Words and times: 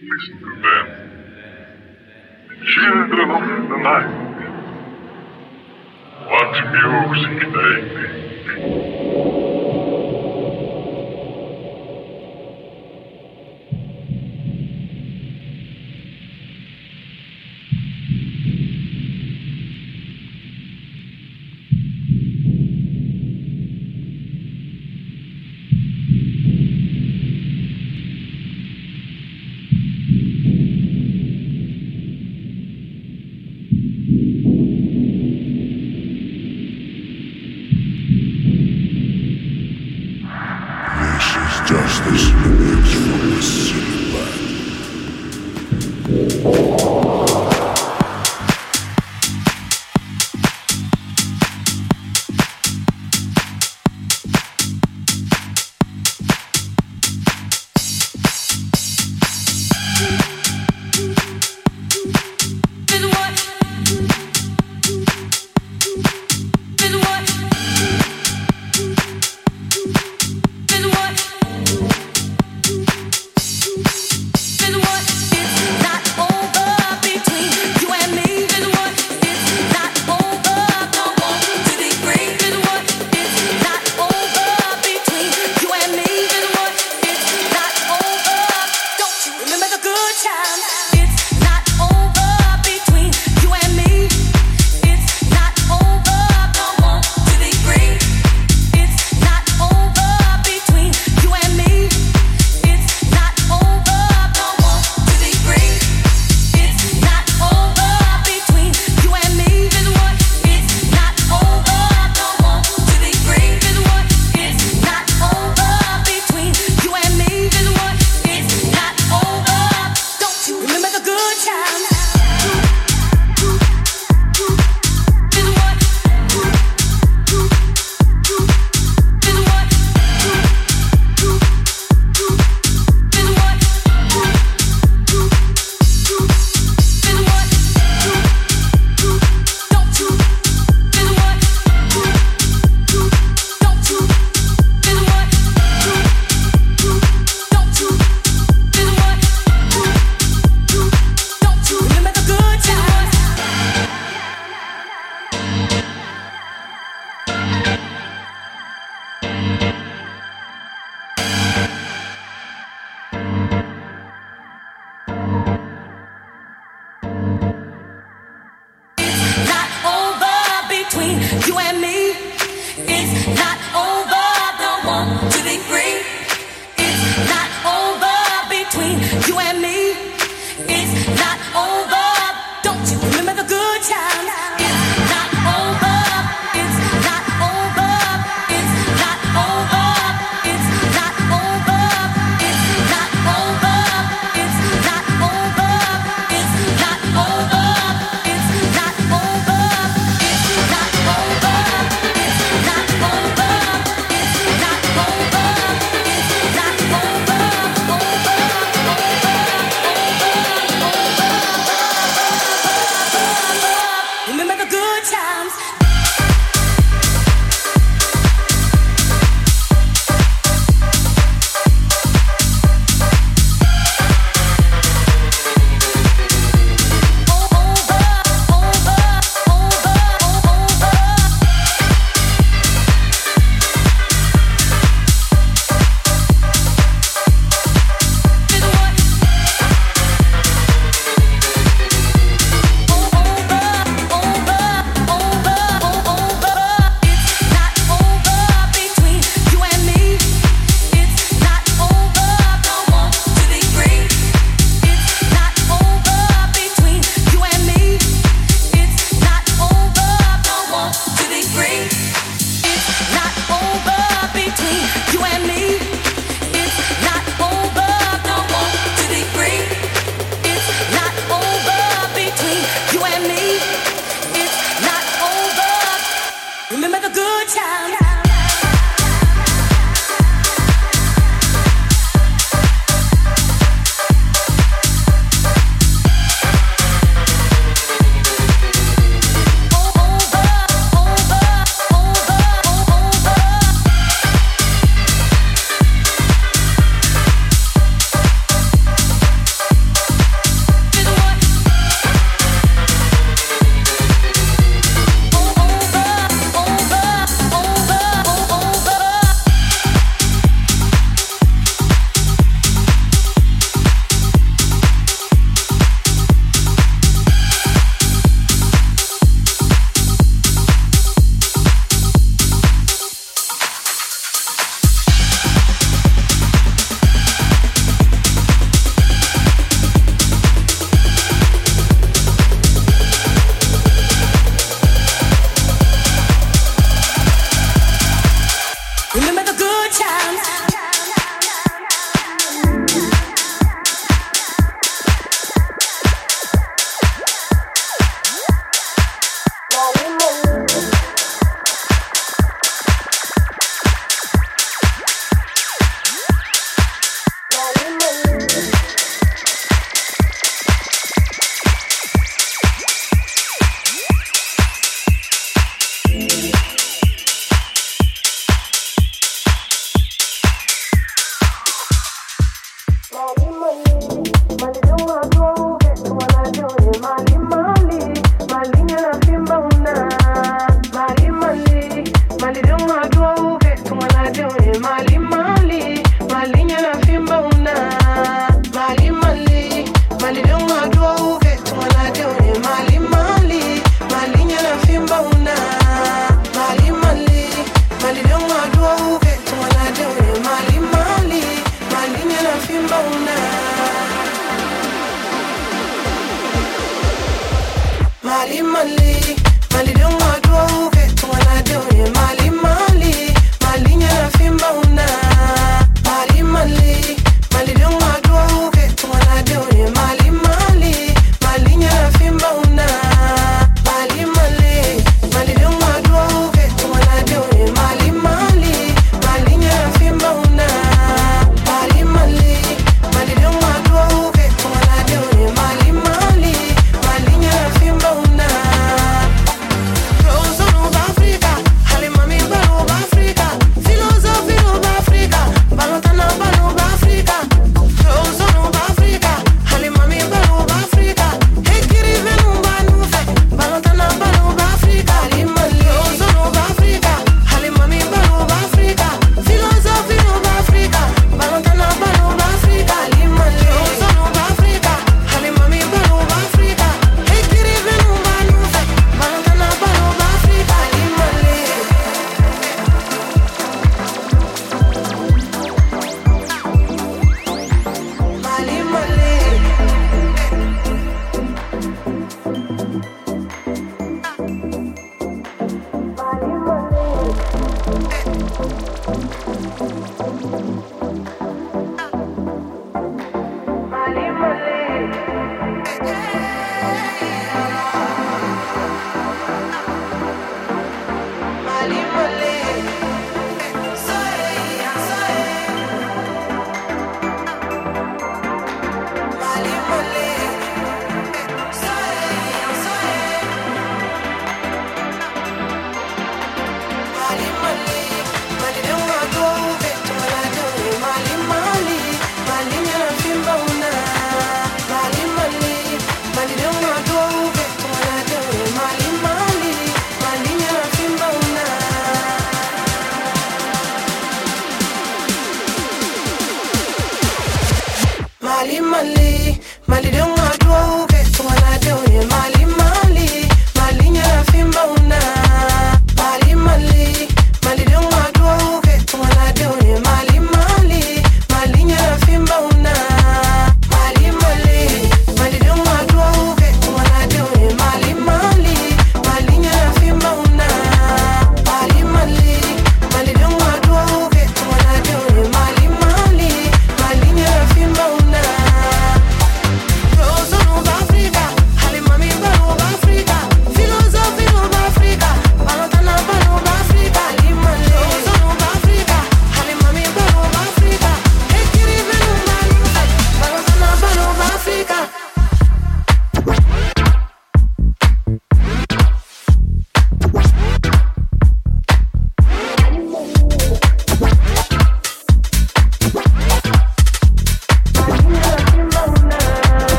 Listen 0.00 0.40
to 0.40 0.52
them. 0.62 0.86
Children 2.66 3.30
of 3.30 3.68
the 3.68 3.78
night. 3.84 4.10
What 6.26 6.52
music 6.72 7.38
they 7.52 7.76
make. 7.94 8.81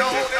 And 0.00 0.06
on 0.06 0.37